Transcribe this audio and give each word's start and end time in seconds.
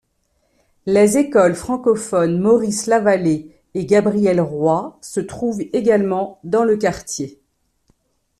Les 0.87 1.19
écoles 1.19 1.53
francophones 1.53 2.39
Maurice-Lavallée 2.39 3.51
et 3.75 3.85
Gabrielle-Roy 3.85 4.97
se 4.99 5.19
trouvent 5.19 5.61
également 5.73 6.39
dans 6.43 6.63
le 6.63 6.75
quartier. 6.75 7.39